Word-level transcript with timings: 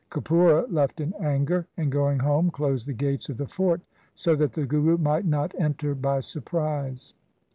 Kapura 0.09 0.65
left 0.71 0.99
in 0.99 1.13
anger, 1.19 1.67
and 1.77 1.91
going 1.91 2.17
home 2.17 2.49
closed 2.49 2.87
the 2.87 2.93
gates 2.93 3.29
of 3.29 3.37
the 3.37 3.45
fort, 3.45 3.81
so 4.15 4.35
that 4.35 4.53
the 4.53 4.65
Guru 4.65 4.97
might 4.97 5.25
not 5.27 5.53
enter 5.59 5.93
by 5.93 6.21
sur 6.21 6.41
prise. 6.41 7.13